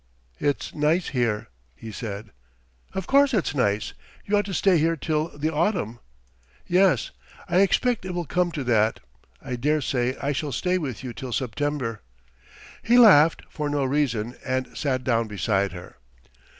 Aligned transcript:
"It's 0.39 0.73
nice 0.73 1.09
here," 1.09 1.47
he 1.75 1.91
said. 1.91 2.31
"Of 2.95 3.05
course 3.05 3.35
it's 3.35 3.53
nice, 3.53 3.93
you 4.25 4.35
ought 4.35 4.45
to 4.45 4.53
stay 4.55 4.79
here 4.79 4.95
till 4.95 5.27
the 5.37 5.53
autumn." 5.53 5.99
"Yes, 6.65 7.11
I 7.47 7.57
expect 7.59 8.03
it 8.03 8.09
will 8.15 8.25
come 8.25 8.51
to 8.53 8.63
that. 8.63 8.99
I 9.43 9.55
dare 9.57 9.79
say 9.79 10.15
I 10.17 10.31
shall 10.31 10.53
stay 10.53 10.79
with 10.79 11.03
you 11.03 11.13
till 11.13 11.31
September." 11.33 12.01
He 12.81 12.97
laughed 12.97 13.43
for 13.47 13.69
no 13.69 13.83
reason, 13.85 14.35
and 14.43 14.75
sat 14.75 15.03
down 15.03 15.27
beside 15.27 15.71
her. 15.73 15.97